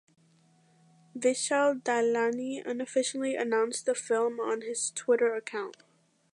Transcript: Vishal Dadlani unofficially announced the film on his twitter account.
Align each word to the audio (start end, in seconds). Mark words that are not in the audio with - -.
Vishal 1.15 1.79
Dadlani 1.83 2.59
unofficially 2.65 3.35
announced 3.35 3.85
the 3.85 3.93
film 3.93 4.39
on 4.39 4.61
his 4.61 4.89
twitter 4.95 5.35
account. 5.35 5.77